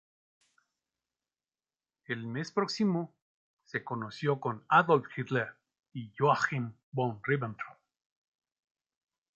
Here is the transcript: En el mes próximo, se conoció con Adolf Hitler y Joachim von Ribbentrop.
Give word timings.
En 2.07 2.17
el 2.17 2.25
mes 2.25 2.51
próximo, 2.51 3.13
se 3.65 3.83
conoció 3.83 4.39
con 4.39 4.65
Adolf 4.67 5.05
Hitler 5.15 5.53
y 5.93 6.11
Joachim 6.17 6.73
von 6.91 7.21
Ribbentrop. 7.23 7.77